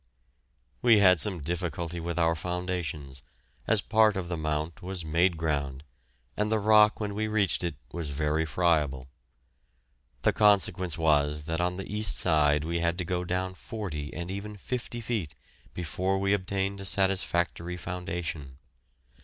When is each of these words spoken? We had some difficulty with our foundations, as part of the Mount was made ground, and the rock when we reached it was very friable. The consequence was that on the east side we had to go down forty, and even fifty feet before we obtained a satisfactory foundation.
We 0.81 0.97
had 0.97 1.19
some 1.19 1.41
difficulty 1.43 1.99
with 1.99 2.17
our 2.17 2.33
foundations, 2.35 3.21
as 3.67 3.81
part 3.81 4.17
of 4.17 4.29
the 4.29 4.35
Mount 4.35 4.81
was 4.81 5.05
made 5.05 5.37
ground, 5.37 5.83
and 6.35 6.51
the 6.51 6.57
rock 6.57 6.99
when 6.99 7.13
we 7.13 7.27
reached 7.27 7.63
it 7.63 7.75
was 7.91 8.09
very 8.09 8.43
friable. 8.43 9.09
The 10.23 10.33
consequence 10.33 10.97
was 10.97 11.43
that 11.43 11.61
on 11.61 11.77
the 11.77 11.85
east 11.85 12.17
side 12.17 12.63
we 12.63 12.79
had 12.79 12.97
to 12.97 13.05
go 13.05 13.23
down 13.23 13.53
forty, 13.53 14.11
and 14.11 14.31
even 14.31 14.57
fifty 14.57 15.01
feet 15.01 15.35
before 15.75 16.17
we 16.17 16.33
obtained 16.33 16.81
a 16.81 16.85
satisfactory 16.85 17.77
foundation. 17.77 18.57